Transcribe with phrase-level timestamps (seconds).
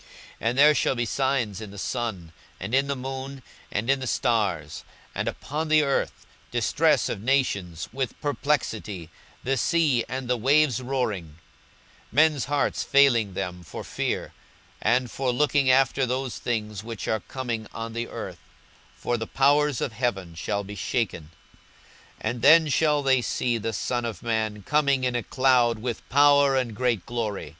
[0.00, 0.08] 42:021:025
[0.42, 3.42] And there shall be signs in the sun, and in the moon,
[3.72, 9.10] and in the stars; and upon the earth distress of nations, with perplexity;
[9.42, 11.40] the sea and the waves roaring;
[12.12, 14.32] 42:021:026 Men's hearts failing them for fear,
[14.80, 18.38] and for looking after those things which are coming on the earth:
[18.94, 21.32] for the powers of heaven shall be shaken.
[22.22, 26.08] 42:021:027 And then shall they see the Son of man coming in a cloud with
[26.08, 27.56] power and great glory.